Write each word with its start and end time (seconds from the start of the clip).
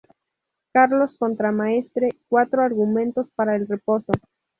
Carlos 0.73 1.15
Contramaestre: 1.19 2.09
Cuatro 2.27 2.63
argumentos 2.63 3.29
para 3.35 3.55
el 3.55 3.67
reposo. 3.67 4.13